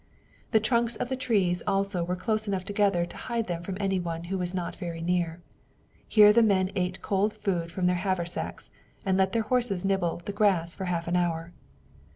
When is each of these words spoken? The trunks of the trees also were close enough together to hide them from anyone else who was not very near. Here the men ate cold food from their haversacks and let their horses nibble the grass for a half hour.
The 0.49 0.59
trunks 0.59 0.95
of 0.95 1.09
the 1.09 1.15
trees 1.15 1.61
also 1.67 2.03
were 2.03 2.15
close 2.15 2.47
enough 2.47 2.65
together 2.65 3.05
to 3.05 3.17
hide 3.17 3.45
them 3.45 3.61
from 3.61 3.77
anyone 3.79 4.21
else 4.21 4.27
who 4.29 4.39
was 4.39 4.51
not 4.51 4.75
very 4.75 4.99
near. 4.99 5.43
Here 6.07 6.33
the 6.33 6.41
men 6.41 6.71
ate 6.75 7.03
cold 7.03 7.33
food 7.33 7.71
from 7.71 7.85
their 7.85 7.97
haversacks 8.01 8.71
and 9.05 9.15
let 9.15 9.31
their 9.33 9.43
horses 9.43 9.85
nibble 9.85 10.19
the 10.25 10.33
grass 10.33 10.73
for 10.73 10.85
a 10.85 10.87
half 10.87 11.07
hour. 11.07 11.53